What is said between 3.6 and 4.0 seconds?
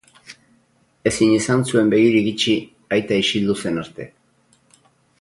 zen